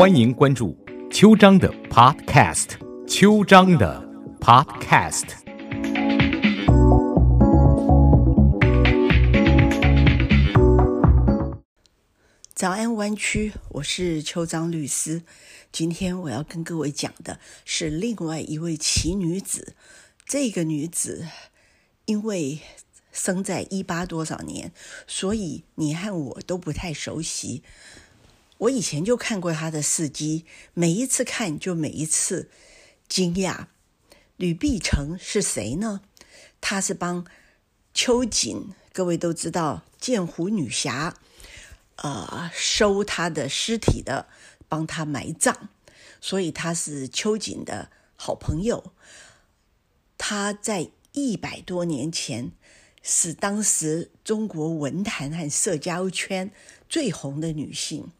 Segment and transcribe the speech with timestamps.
[0.00, 0.74] 欢迎关注
[1.10, 2.68] 秋张的 Podcast，
[3.06, 4.02] 秋张的
[4.40, 5.24] Podcast。
[12.54, 15.22] 早安，湾区，我是邱张律师。
[15.70, 19.74] 今天我要跟各位讲的是另外一位奇女子。
[20.24, 21.26] 这个女子
[22.06, 22.60] 因为
[23.12, 24.72] 生在一八多少年，
[25.06, 27.62] 所以你和我都不太熟悉。
[28.60, 32.50] 我以前就看过他的事迹，每一次看就每一次
[33.08, 33.68] 惊讶。
[34.36, 36.02] 吕碧城是谁呢？
[36.60, 37.24] 她是帮
[37.94, 41.16] 秋瑾，各位都知道剑湖女侠。
[41.96, 44.28] 呃，收她的尸体的，
[44.68, 45.56] 帮她埋葬，
[46.20, 48.92] 所以他是秋瑾的好朋友。
[50.18, 52.52] 他在一百多年前
[53.02, 56.50] 是当时中国文坛和社交圈
[56.90, 58.10] 最红的女性。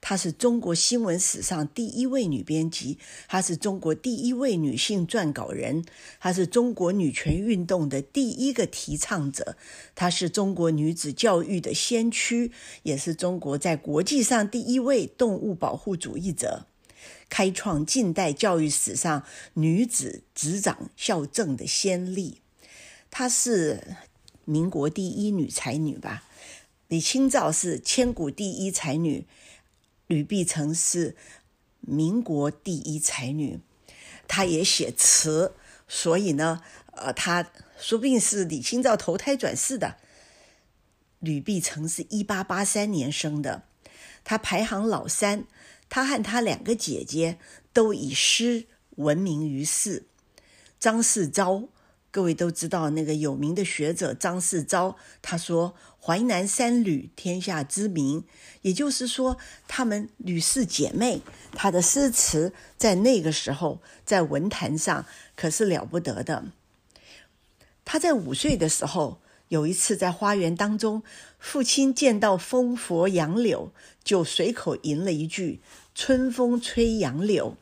[0.00, 5.84] 她是中国新闻史上第一位女编辑，她是中国第一位女性撰稿人，
[6.20, 9.56] 她是中国女权运动的第一个提倡者，
[9.94, 16.66] 她是中国女子教育的先驱，也是中国在国际上第一位动物保护主义者，
[17.28, 22.40] 开创近代教育史上女子执掌校正的先例。
[23.10, 23.96] 她是
[24.44, 26.24] 民国第一女才女吧？
[26.88, 29.26] 李清照是千古第一才女。
[30.06, 31.16] 吕碧城是
[31.80, 33.58] 民国第一才女，
[34.28, 35.52] 她也写词，
[35.88, 39.96] 所以呢，呃，她说不定是李清照投胎转世的。
[41.18, 43.64] 吕碧城是一八八三年生的，
[44.22, 45.46] 她排行老三，
[45.88, 47.38] 她和她两个姐姐
[47.72, 50.06] 都以诗闻名于世。
[50.78, 51.68] 张世钊。
[52.12, 55.74] 各位都知道那个有名的学者张世钊，他说
[56.06, 58.22] “淮南三吕，天下知名”，
[58.62, 61.20] 也就是说，她们吕氏姐妹，
[61.52, 65.04] 她的诗词在那个时候在文坛上
[65.34, 66.44] 可是了不得的。
[67.84, 71.02] 她在五岁的时候，有一次在花园当中，
[71.40, 73.72] 父亲见到风拂杨柳，
[74.04, 75.60] 就随口吟了一句
[75.92, 77.56] “春风吹杨柳”，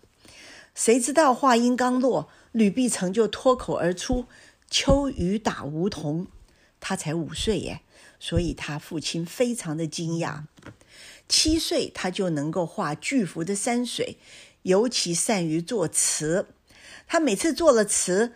[0.75, 2.29] 谁知道话音刚落。
[2.53, 4.27] 吕碧城就脱口而出
[4.69, 6.27] ：“秋雨打梧桐。”
[6.79, 7.81] 他才五岁耶，
[8.25, 10.45] 所以他父亲非常的惊讶。
[11.29, 14.17] 七岁他就能够画巨幅的山水，
[14.63, 16.47] 尤其善于作词。
[17.07, 18.33] 他每次作了词，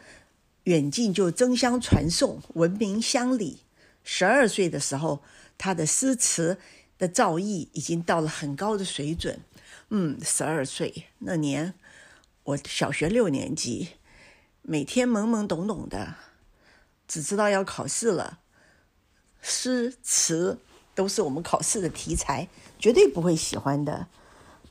[0.64, 3.60] 远近就争相传颂，闻名乡里。
[4.04, 5.22] 十二岁的时候，
[5.56, 6.58] 他的诗词
[6.98, 9.40] 的造诣已经到了很高的水准。
[9.88, 11.72] 嗯，十二岁那年，
[12.42, 13.88] 我小学六年级。
[14.60, 16.16] 每天懵懵懂懂的，
[17.06, 18.40] 只知道要考试了。
[19.40, 20.58] 诗词
[20.94, 24.06] 都是我们考试的题材，绝对不会喜欢的。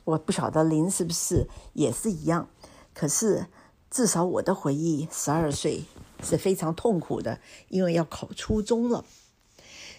[0.04, 2.48] 我不晓得您是不是也是一样。
[2.94, 3.46] 可是
[3.90, 5.84] 至少我的回忆，十二岁
[6.22, 9.04] 是非常痛苦的，因为要考初中了。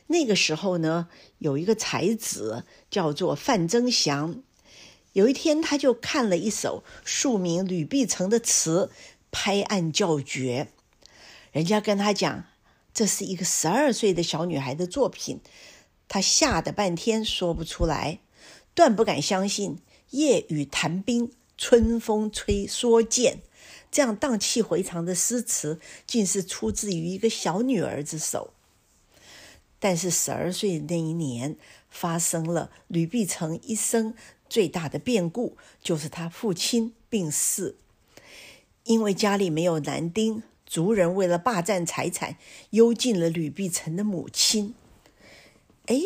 [0.07, 1.07] 那个时候呢，
[1.37, 4.41] 有一个才子叫做范增祥，
[5.13, 8.91] 有一天他就看了一首庶民吕碧城的词。
[9.31, 10.69] 拍案叫绝，
[11.51, 12.45] 人家跟他讲，
[12.99, 15.39] 这是一个十二岁的小女孩的作品，
[16.09, 18.19] 她吓得半天说不出来，
[18.73, 19.79] 断不敢相信。
[20.09, 23.39] 夜雨谈兵，春风吹蓑箭，
[23.89, 28.51] 这样荡气回肠的诗词，竟是出自于一个小女儿之手。
[29.79, 31.55] 但是十二岁那一年，
[31.89, 34.13] 发生了吕碧城一生
[34.49, 37.77] 最大的变故，就是他父亲病逝。
[38.83, 42.37] 因为家里没有男丁，族人为了霸占财产，
[42.69, 44.75] 幽禁了吕碧城的母亲。
[45.87, 45.99] 哎，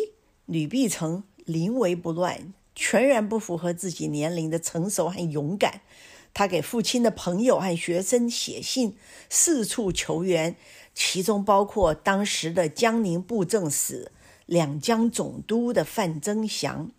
[0.46, 5.82] 吕碧城临危不乱，全然不符合自己年龄的成熟和勇敢。
[6.32, 8.96] 他给父亲的朋友和学生写信，
[9.28, 10.56] 四处求援，
[10.94, 14.10] 其中包括当时的江宁布政使、
[14.46, 16.90] 两江总督的范增祥。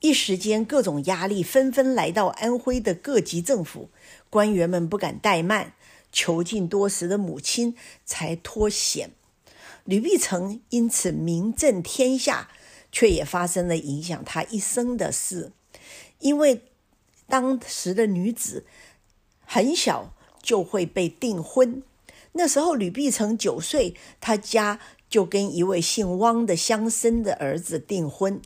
[0.00, 3.88] 一时间，各种压力纷纷来到安徽的各级政府
[4.28, 5.74] 官员们，不敢怠慢，
[6.12, 7.74] 囚禁多时的母亲
[8.04, 9.10] 才脱险。
[9.84, 12.50] 吕碧城因此名震天下，
[12.92, 15.50] 却也发生了影响他一生的事。
[16.20, 16.62] 因为
[17.26, 18.64] 当时的女子
[19.44, 21.82] 很小就会被订婚，
[22.32, 28.40] 那时候吕碧城九岁，他家就跟一位姓汪的乡绅的儿子订婚。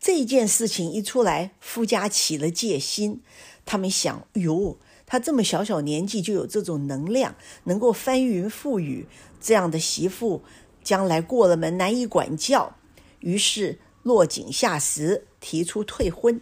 [0.00, 3.22] 这件事情一出来，夫家起了戒心。
[3.64, 9.06] 他们想：哟，他这么小小年纪就有这种能量，能够翻云覆雨，
[9.40, 10.42] 这样的媳妇
[10.82, 12.74] 将来过了门难以管教。
[13.20, 16.40] 于是落井下石，提出退婚。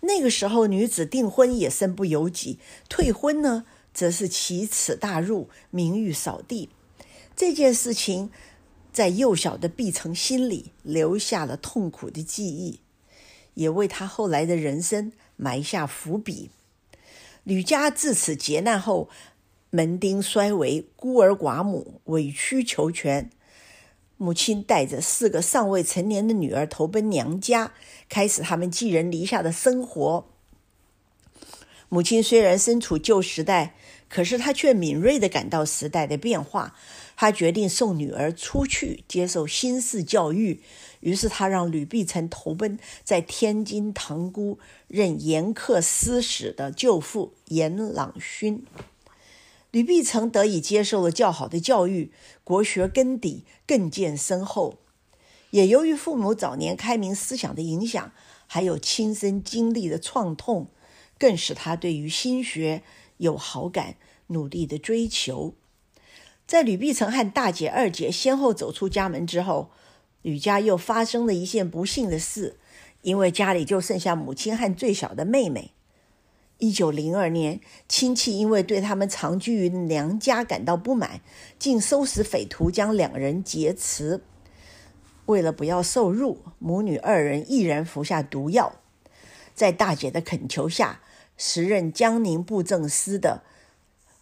[0.00, 6.70] 那个时候，女子订婚也身不由己，退婚呢，则是奇耻大辱，名誉扫地。
[7.34, 8.30] 这件事情
[8.92, 12.78] 在幼小的毕城心里留下了痛苦的记忆，
[13.54, 16.50] 也为他后来的人生埋下伏笔。
[17.48, 19.08] 吕家自此劫难后，
[19.70, 23.30] 门丁衰微，孤儿寡母，委曲求全。
[24.18, 27.72] 母亲带着四个尚未成年的女儿投奔娘家，
[28.10, 30.26] 开始他们寄人篱下的生活。
[31.88, 33.74] 母亲虽然身处旧时代，
[34.10, 36.76] 可是她却敏锐地感到时代的变化。
[37.16, 40.60] 她决定送女儿出去接受新式教育，
[41.00, 48.64] 于是他让吕碧城投奔在天津塘沽任严课司使的舅父严朗勋。
[49.70, 52.10] 吕碧城得以接受了较好的教育，
[52.42, 54.78] 国学根底更见深厚。
[55.50, 58.12] 也由于父母早年开明思想的影响，
[58.46, 60.68] 还有亲身经历的创痛，
[61.18, 62.82] 更使他对于心学
[63.18, 63.96] 有好感，
[64.28, 65.54] 努力的追求。
[66.46, 69.70] 在吕碧城和大姐、二姐先后走出家门之后，
[70.22, 72.58] 吕家又发生了一件不幸的事，
[73.02, 75.72] 因为家里就剩下母亲和最小的妹妹。
[76.58, 81.20] 一九零二年，亲戚因为对他们长居于娘家感到不满，
[81.56, 84.20] 竟收拾匪徒将两人劫持。
[85.26, 88.80] 为了不要受辱，母女二人毅然服下毒药。
[89.54, 91.00] 在大姐的恳求下，
[91.36, 93.44] 时任江宁布政司的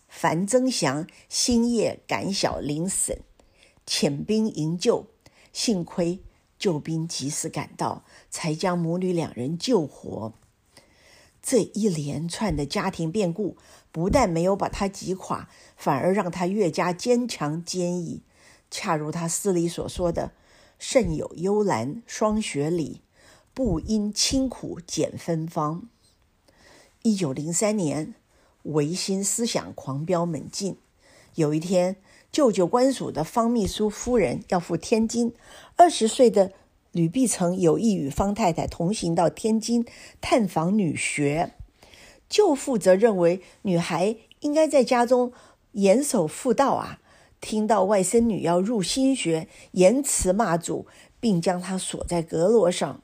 [0.09, 3.17] 樊增祥星夜赶小林省，
[3.87, 5.07] 遣兵营救。
[5.57, 6.21] 幸亏
[6.59, 10.35] 救兵及时赶到，才将母女两人救活。
[11.41, 13.57] 这一连串的家庭变故，
[13.91, 18.21] 不但没有把他击垮，反而让他越加坚强坚毅。
[18.71, 20.33] 恰如他诗里所说的
[20.79, 23.01] ：“胜有幽兰霜雪里，
[23.55, 25.89] 不因清苦减芬芳。”
[27.01, 28.15] 一九零三年，
[28.65, 30.77] 维新思想狂飙猛进。
[31.37, 31.97] 有一天，
[32.37, 35.33] 舅舅官署的方秘书夫人要赴天津，
[35.77, 36.53] 二十岁的。
[36.93, 39.87] 吕碧城有意与方太太同行到天津
[40.21, 41.55] 探访女学，
[42.29, 45.33] 舅父则认为女孩应该在家中
[45.73, 47.01] 严守妇道啊。
[47.41, 50.87] 听到外甥女要入新学，言辞骂祖，
[51.19, 53.01] 并将她锁在阁楼上，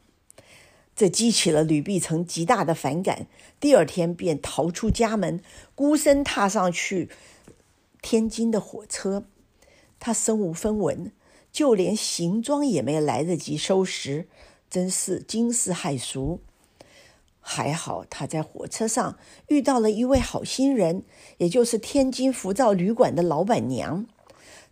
[0.94, 3.26] 这激起了吕碧城极大的反感。
[3.58, 5.40] 第二天便逃出家门，
[5.74, 7.08] 孤身踏上去
[8.02, 9.24] 天津的火车，
[9.98, 11.12] 他身无分文。
[11.52, 14.26] 就连行装也没来得及收拾，
[14.70, 16.40] 真是惊世骇俗。
[17.40, 19.18] 还好他在火车上
[19.48, 21.02] 遇到了一位好心人，
[21.36, 24.06] 也就是天津浮躁旅馆的老板娘。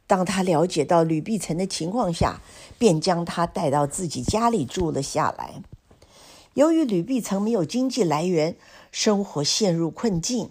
[0.06, 2.41] 当他了解到吕碧城的情况下，
[2.79, 5.62] 便将他带到自己家里住了下来。
[6.55, 8.56] 由于吕碧城没有经济来源，
[8.91, 10.50] 生活陷入困境，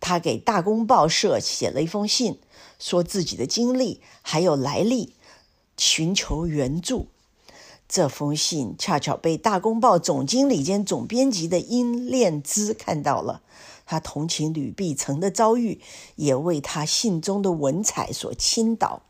[0.00, 2.40] 他给《大公报》社写了一封信，
[2.78, 5.14] 说自己的经历还有来历。
[5.76, 7.06] 寻求援助，
[7.88, 13.40] 这封信恰巧被《大公报》总经理兼总编辑的殷炼之看到了。
[13.86, 15.80] 他同情吕碧城的遭遇，
[16.16, 19.00] 也为他信中的文采所倾倒。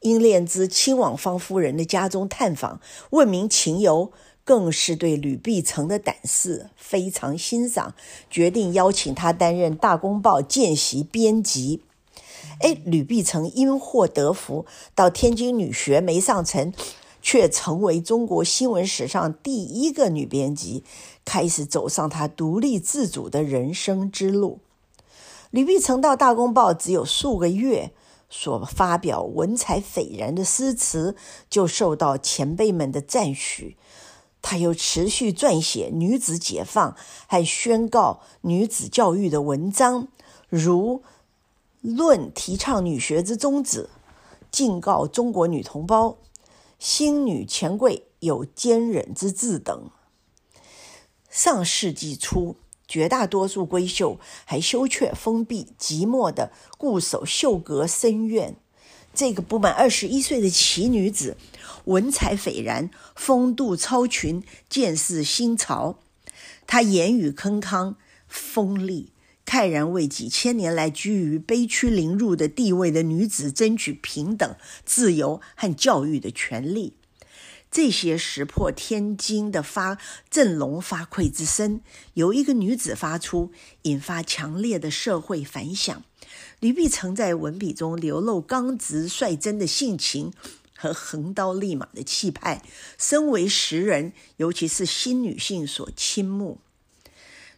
[0.00, 4.10] 殷炼之亲往方夫人的家中探访，问明情由，
[4.44, 7.94] 更是对吕碧城的胆识非常欣赏，
[8.28, 11.82] 决定邀请他担任《大公报》见习编辑。
[12.60, 16.72] 哎，吕碧城因祸得福，到天津女学没上成，
[17.20, 20.84] 却成为中国新闻史上第一个女编辑，
[21.24, 24.58] 开始走上她独立自主的人生之路。
[25.50, 27.92] 吕碧城到《大公报》只有数个月，
[28.28, 31.14] 所发表文采斐然的诗词
[31.50, 33.76] 就受到前辈们的赞许。
[34.42, 36.94] 他又持续撰写女子解放
[37.26, 40.08] 和宣告女子教育的文章，
[40.50, 41.02] 如。
[41.84, 43.90] 论提倡女学之宗旨，
[44.52, 46.16] 敬告中国女同胞：
[46.78, 49.90] 新女权贵有坚忍之志等。
[51.28, 52.54] 上世纪初，
[52.86, 58.61] 绝大多数闺秀还羞怯封闭、寂寞的固守绣阁深院。
[59.14, 61.36] 这个不满二十一岁的奇女子，
[61.84, 65.98] 文采斐然，风度超群，见识新潮。
[66.66, 67.94] 她言语铿锵，
[68.26, 69.12] 锋利。
[69.44, 76.96] 慨然为几千年来居于卑屈凌辱的地位的女子争取平等、自由和教育的权利。
[77.70, 79.98] 这些石破天惊的发
[80.30, 81.80] 振聋发聩之声，
[82.14, 83.50] 由一个女子发出，
[83.82, 86.02] 引发强烈的社会反响。
[86.60, 90.32] 吕碧城在文笔中流露刚直率真的性情
[90.76, 92.62] 和横刀立马的气派，
[92.98, 96.60] 身为时人，尤其是新女性所倾慕。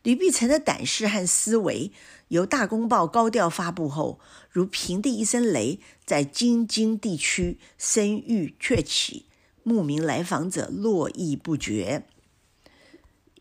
[0.03, 1.91] 吕碧城的胆识和思维，
[2.29, 9.25] 由《大公报》高调发布后，如平地一声雷，在京津地区声誉鹊起，
[9.63, 12.07] 慕名来访者络绎不绝。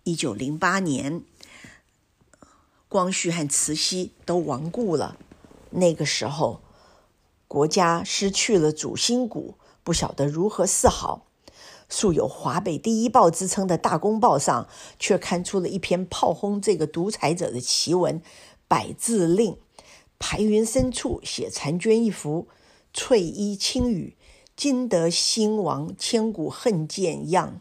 [0.06, 1.24] 一九零八年，
[2.94, 5.18] 光绪和慈禧都亡故了，
[5.72, 6.62] 那个时候，
[7.48, 11.26] 国家失去了主心骨，不晓得如何是好。
[11.90, 14.68] 素有华北第一报之称的《大公报》上，
[15.00, 18.22] 却刊出了一篇炮轰这个独裁者的奇文，
[18.68, 19.58] 百字令，
[20.20, 22.48] 排云深处写婵娟一幅，
[22.94, 24.16] 翠衣轻语，
[24.56, 27.60] 今得兴亡，千古恨见样。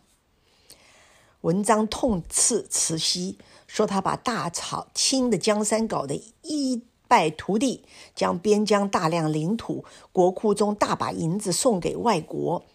[1.41, 3.39] 文章痛斥慈禧，
[3.73, 12.67] 说他把大草清的江山搞得一败涂地，将边疆大量领土、国库中大把银子送给外国。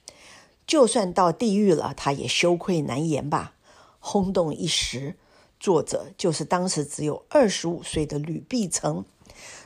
[0.65, 3.53] 就算到地狱了，他也羞愧难言吧。
[3.99, 5.15] 轰动一时，
[5.59, 9.05] 作者就是当时只有二十五岁的吕碧城。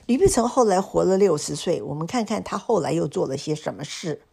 [0.07, 4.23] 吕碧城后来活了六十岁，我们看看他后来又做了些什么事。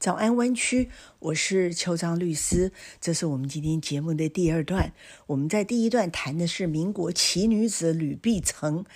[0.00, 0.88] 早安湾区，
[1.18, 4.94] 我是邱章律师，这是我们今天节目的第二段。
[5.26, 8.86] 我们在第一段谈的是民国奇女子吕碧城，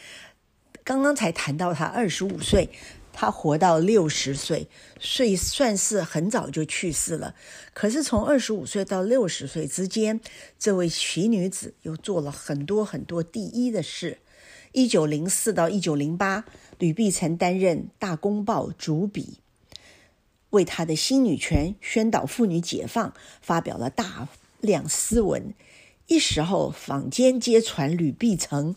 [0.83, 2.71] 刚刚才谈到她二十五岁。
[3.13, 4.67] 她活到六十岁，
[4.99, 7.35] 岁算是很早就去世了。
[7.75, 10.19] 可是从二十五岁到六十岁之间，
[10.59, 14.21] 这位奇女子又做了很多很多第一的事。
[14.73, 16.47] 一九零四到一九零八，
[16.79, 19.41] 吕碧城担任《大公报》主笔，
[20.55, 24.29] 为她的新女权宣导妇女解放，发表了大
[24.61, 25.53] 量诗文。
[26.07, 28.75] 一时候，坊间皆传吕碧城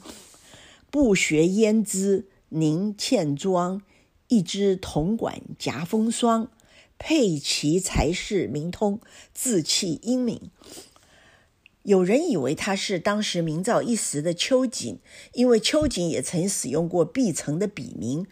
[0.89, 3.81] 不学胭脂凝倩妆。
[4.29, 6.49] 一支铜管夹风霜，
[6.97, 8.99] 佩奇才是明通，
[9.33, 10.51] 字气英明。
[11.83, 14.99] 有人以为他是当时名噪一时的秋瑾，
[15.31, 18.27] 因为秋瑾也曾使用过碧城的笔名。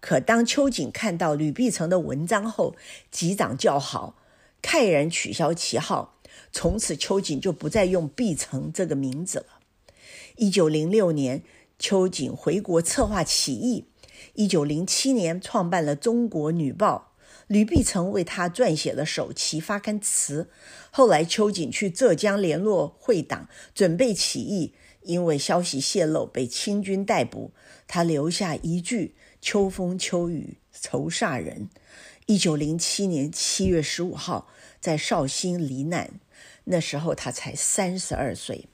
[0.00, 2.74] 可当秋瑾看到吕碧城的文章后，
[3.10, 4.16] 击掌叫好，
[4.62, 6.18] 慨然取消旗号。
[6.52, 9.60] 从此，秋瑾就不再用碧城这个名字了。
[10.36, 11.42] 一九零六年，
[11.78, 13.86] 秋瑾回国策划起义。
[14.34, 17.12] 一九零七年，创办了《中国女报》，
[17.46, 20.48] 吕碧城为他撰写了首期发刊词。
[20.90, 27.52] 后来，秋瑾去浙江联络会党，准备起义，因为消息泄露被清军逮捕。
[27.86, 31.68] 他留下一句：“秋风秋雨愁煞人。”
[32.26, 34.48] 一九零七年七月十五号，
[34.80, 36.20] 在绍兴罹难，
[36.64, 38.66] 那时候他才三十二岁。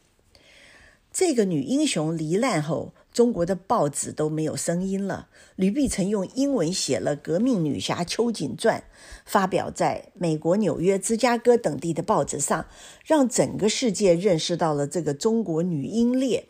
[1.13, 2.93] 这个女英雄罹难后。
[3.17, 5.31] 中国的报纸都没有声音了。
[5.55, 8.81] 吕碧城用英文写了《革命女侠秋瑾传》，
[9.25, 12.67] 发表在美国纽约、芝加哥等地的报纸上，
[13.07, 16.49] 让整个世界认识到了这个中国女英烈。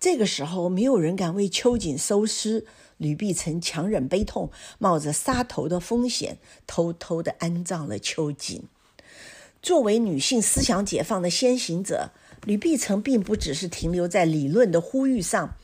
[0.00, 2.64] 这个时候，没有人敢为秋瑾收尸。
[3.02, 8.62] 吕碧城强忍悲痛，冒着杀头的风险，偷偷地安葬了秋瑾。
[9.60, 12.12] 作为女性思想解放的先行者，
[12.44, 15.56] 吕碧城并不只是停留在理论的呼吁上。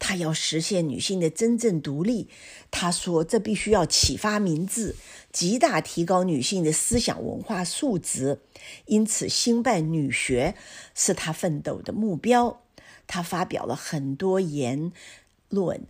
[0.00, 2.28] 他要实现女性的真正独立，
[2.70, 4.94] 他说这必须要启发民智，
[5.32, 8.40] 极大提高女性的思想文化素质。
[8.86, 10.54] 因此，兴办女学
[10.94, 12.60] 是他奋斗的目标。
[13.08, 14.92] 他发表了很多言
[15.48, 15.80] 论，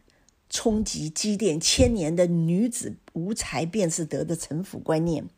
[0.50, 5.28] 冲击积淀千年的女子无才便是德的城府观念。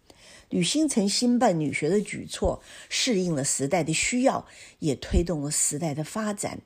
[0.49, 4.47] 吕新城兴办女学的举措，适应了时代的需要，
[4.81, 6.61] 也推动了时代的发展。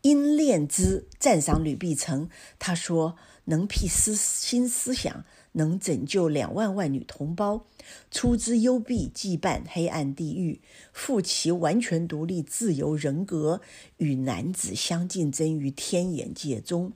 [0.00, 7.66] 因恋之赞赏吕碧城，他说：“能辟思新思想，能拯救两万万女同胞，
[8.10, 10.60] 出之幽闭，羁绊黑暗地狱，
[10.92, 13.60] 复其完全独立自由人格，
[13.98, 16.92] 与男子相竞争于天眼界中。”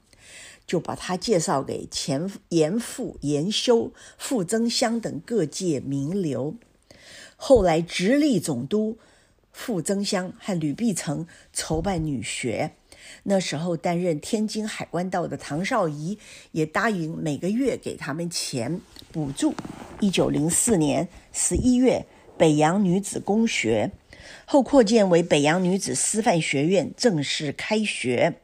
[0.67, 6.57] 就把他介绍给钱严复、严修、傅增湘等各界名流。
[7.37, 8.99] 后来直隶总督
[9.53, 12.73] 傅增湘和吕碧城筹办女学。
[13.23, 16.19] 那时候担任天津海关道的唐绍仪
[16.51, 18.81] 也答应每个月给他们钱
[19.13, 19.55] 补助。
[20.01, 22.05] 一九零四年十一月，
[22.37, 23.93] 北洋女子公学
[24.45, 28.41] 后扩建为北洋女子师范学院，正式开学。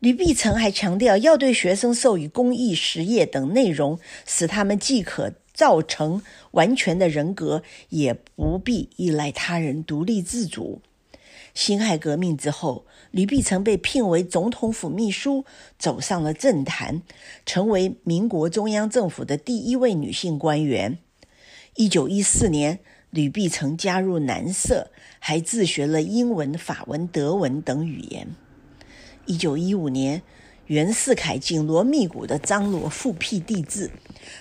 [0.00, 10.82] 吕碧城还强调要对学生授予公益实业等内容，使他们既可造成完全的人格，也不必依赖他人独立自主。
[11.54, 15.46] 辛亥革命之后，吕碧城被聘为总统府秘书，
[15.78, 17.00] 走上了政坛，
[17.46, 20.98] 成为民国中央政府的第一位女性官员。
[21.76, 28.28] 一九一四年，吕碧城加入南社，还自学了英文、法文、德文等语言。
[29.26, 30.22] 一九一五年，
[30.66, 33.90] 袁世凯紧锣密鼓的张罗复辟帝制，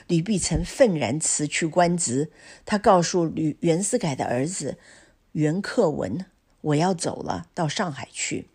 [0.08, 2.30] 吕碧城愤然辞去官职。
[2.68, 4.78] 他告诉吕袁世凯的儿子
[5.32, 6.26] 袁克文
[6.62, 8.48] ：“我要走了，到上海去。”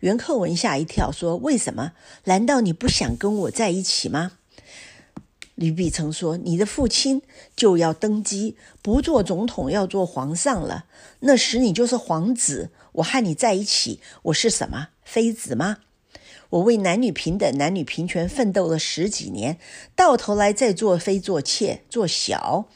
[0.00, 1.92] 袁克文吓一跳，说：“为什么？
[2.24, 4.32] 难道你不想跟我在一起吗？”
[5.56, 7.22] 吕碧城说：“你的父亲
[7.56, 10.84] 就要登基，不做总统，要做皇上了。
[11.20, 14.88] 那时你就是皇子，我和你在一起，我是什么？
[15.04, 15.78] 妃子吗？
[16.50, 19.58] 我为男女平等、男女平权奋斗了十几年，
[19.96, 22.66] 到头来再做妃、做妾、做小。”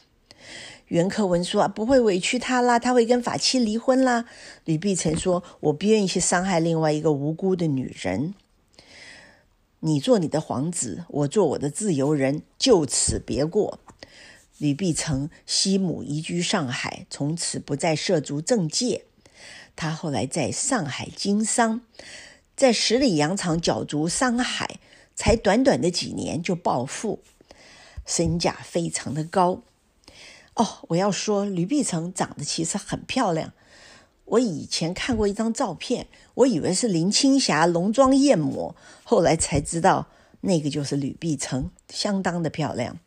[0.89, 4.25] 袁克文说：“不会委屈他啦，他会跟法妻离婚啦。”
[4.65, 8.35] 吕碧城说：“我不愿意去伤害另外一个无辜的女人。”
[9.81, 13.79] 你做你的皇子，我做我的自由人，就此别过。
[14.57, 19.05] 吕碧城西母移居上海，从此不再涉足政界。
[19.79, 21.83] 他后来在上海经商，
[22.57, 24.81] 在十里洋场角逐商海，
[25.15, 27.21] 才短短的几年就暴富，
[28.05, 29.63] 身价非常的高。
[30.55, 33.53] 哦，我要说，吕碧城长得其实很漂亮。
[34.25, 40.09] 我以前看过一张照片，我以为是林青霞浓妆艳抹，后来才知道
[40.41, 42.99] 那个就是吕碧城，相当的漂亮。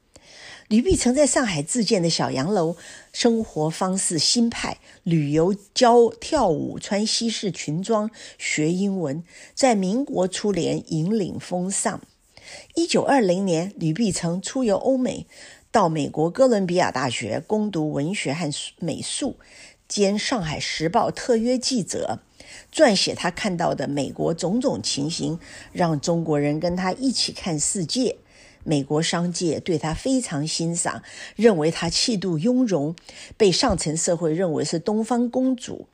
[0.71, 2.77] 吕碧城在上海自建的小洋楼，
[3.11, 9.21] 生活方式新派，旅游、教跳舞、穿西式裙装、学英文，
[9.53, 11.99] 在民国初年引领风尚。
[12.75, 15.27] 一九二零年，吕碧城出游欧美，
[15.73, 18.49] 到美国哥伦比亚大学攻读文学和
[18.79, 19.35] 美术。
[19.89, 22.19] 兼《上海时报》特约记者，
[22.73, 25.37] 撰写他看到的美国种种情形，
[25.73, 28.15] 让中国人跟他一起看世界。
[28.63, 31.01] 美国商界对他非常欣赏，
[31.35, 32.95] 认为他气度雍容，
[33.37, 35.87] 被上层社会认为是东方公主。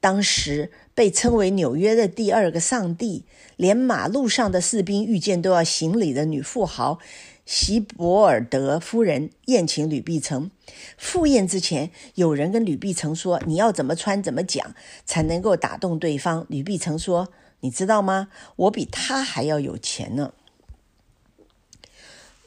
[0.00, 3.24] 当时被称为纽约的第二个上帝，
[3.56, 6.98] 连马路上的士兵遇见都要行礼的女富豪。
[7.44, 10.50] 席伯尔德夫人宴请吕碧城，
[10.96, 17.28] 赴宴之前，有人跟吕碧城说：“你要怎么穿，怎么讲，才能够打动对方。”吕碧城说
[17.60, 18.28] ：“你知道吗？
[18.54, 20.32] 我比他还要有钱呢。”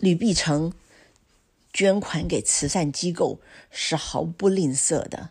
[0.04, 0.74] 吕碧城
[1.72, 3.40] 捐款给慈善机构
[3.72, 5.30] 是毫不吝啬的。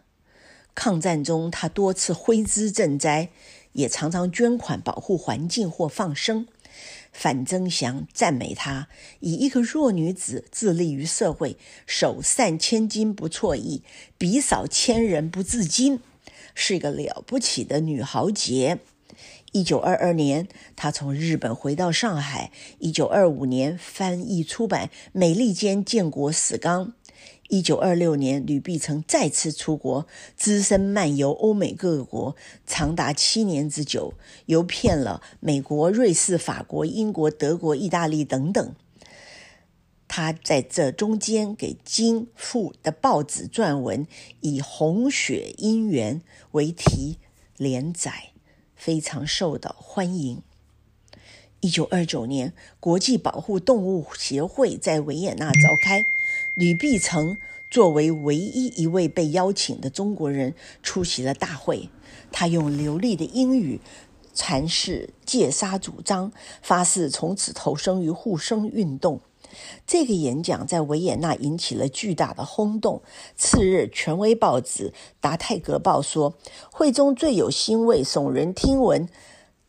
[0.75, 3.29] 抗战中，他多次挥资赈灾，
[3.75, 6.49] 也常常捐款保护环境或放生。
[7.13, 8.89] 范增祥赞美她，
[9.21, 13.83] 以一个弱女子自立于社会，手善千金不辍意，
[14.17, 15.99] 笔扫千人不自矜，
[16.55, 18.79] 是一个了不起的女豪杰。
[19.53, 22.51] 一九二二年，他从日本回到上海。
[22.79, 26.87] 一九二五年，翻译出版《美利坚建国史纲》。
[27.49, 30.07] 一九二六年，吕碧城再次出国，
[30.39, 32.35] 只身漫游欧美各国，
[32.67, 34.15] 长达七年之久，
[34.47, 38.75] 游遍了美国、瑞士、法国、英国、德国、意大利等等。
[40.09, 44.07] 他在这中间给《金富》的报纸撰文，
[44.41, 46.21] 以《红雪姻缘》
[46.53, 47.19] 为题
[47.57, 48.32] 连载，
[48.83, 50.43] 非常受到欢迎。
[51.61, 56.03] 一九二九年，国际保护动物协会在维也纳召开。
[56.57, 57.39] 吕碧城
[57.71, 61.91] 作为唯一一位被邀请的中国人出席了大会，
[62.33, 63.81] 他用流利的英语
[64.35, 69.21] 阐释戒杀主张，发誓从此投身于护生运动。
[69.87, 73.03] 这个演讲在维也纳引起了巨大的轰动。
[73.37, 76.35] 次日，权威报纸《达泰格报》说，
[76.71, 79.09] 会中最有欣慰、耸人听闻。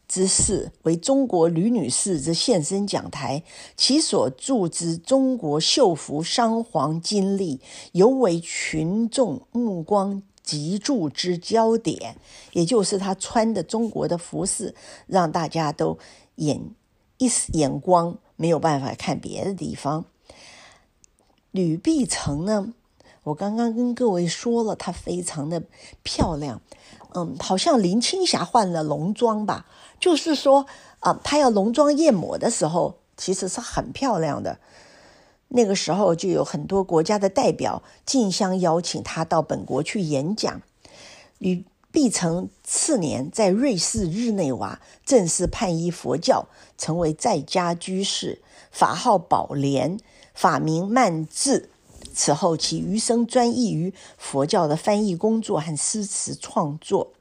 [0.06, 3.42] 之事为中国吕女士之现身讲台，
[3.76, 7.60] 其所著之中国绣服商皇经历，
[7.94, 12.18] 尤为群众目光集注之焦点。
[12.52, 14.76] 也就是她穿的中国的服饰，
[15.08, 15.98] 让大家都
[16.36, 16.62] 眼
[17.18, 20.06] 一丝眼光没有办法看别的地方。
[21.52, 22.74] 吕碧城呢？
[23.24, 25.64] 我刚刚跟各位说了，她非常的
[26.04, 26.62] 漂亮，
[27.14, 29.66] 嗯，好像林青霞换了浓妆吧。
[30.00, 30.66] 就是说，
[31.00, 34.60] 啊，她要浓妆艳抹的时候，其实是很漂亮的。
[35.48, 40.62] 那个时候就有很多国家的代表竞相邀请她到本国去演讲。
[41.38, 50.00] 吕毕成次年在瑞士日内瓦正式判依佛教，成为在家居士，法号宝莲，
[50.34, 51.70] 法名曼智。
[52.12, 57.14] 此后，其余生专意于佛教的翻译工作和诗词创作。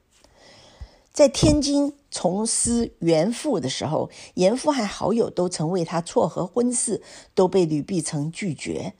[1.12, 7.02] 在天津从师严复的时候，严复和好友都曾为他撮合婚事，
[7.34, 8.94] 都被吕碧城拒绝。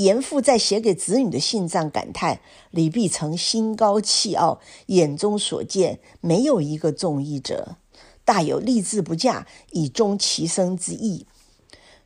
[0.00, 7.76] 严复在写给子女的信上感叹：李碧城心高气傲，眼中所见没有一个中意者，
[8.24, 11.26] 大有立志不嫁以终其生之意。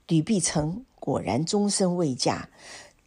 [0.09, 2.49] 吕碧城果然终身未嫁，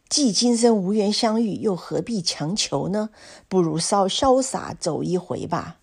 [0.08, 3.10] 既今生无缘相遇，又何必强求呢？
[3.46, 5.80] 不如稍潇洒走一回吧。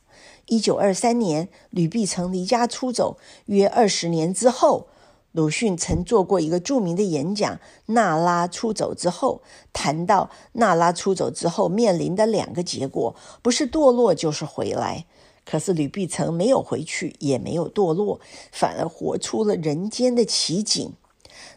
[0.47, 4.87] 一九二三年，吕碧城离家出走，约二十年之后。
[5.35, 7.55] 鲁迅曾做过一个著名的演讲，
[7.87, 9.41] 《娜拉出走之后》，
[9.73, 15.05] 谈到娜拉出走之后面临的两个结果，不是堕落就是回来。
[15.43, 20.93] 可是吕碧城没有回去，也没有堕落，反而活出了人间的奇景。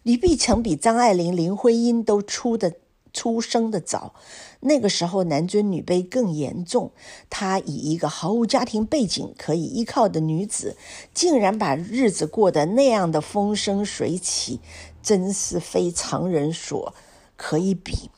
[0.03, 2.73] 吕碧城比张爱玲、林徽因都出的。
[3.13, 4.15] 出生的早，
[4.61, 6.93] 那个时候男尊女卑更严重。
[7.31, 10.77] 她以一个毫无家庭背景可以依靠的女子，
[11.15, 14.61] 竟然把日子过得那样的风生水起，
[15.03, 16.95] 真是非常人所
[17.37, 18.11] 可以比。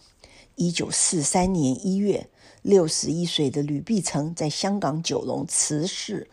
[0.56, 2.28] 一九四三年一月，
[2.60, 6.28] 六十一岁的吕碧城在香港九龙辞世。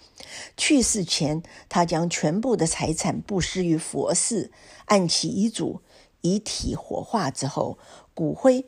[0.58, 4.52] 去世前，他将全部的财产布施于佛寺，
[4.88, 5.80] 按其遗嘱，
[6.20, 7.78] 遗体火化之后。
[8.18, 8.66] 骨灰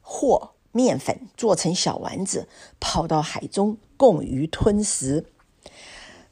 [0.00, 2.48] 或面粉做成小丸子，
[2.80, 5.26] 抛到海中供鱼吞食。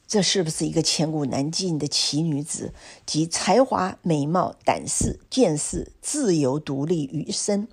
[0.07, 2.73] 这是不是一个千古难尽的奇女子？
[3.05, 7.69] 集才华、美貌、胆识、见识、自由、独立于身，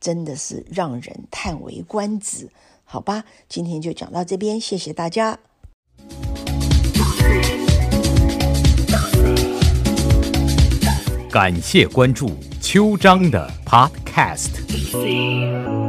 [0.00, 2.48] 真的是让人叹为观止。
[2.84, 5.38] 好吧，今天就讲到这边，谢谢大家。
[11.30, 12.30] 感谢关注。
[12.60, 15.79] 秋章的 Podcast。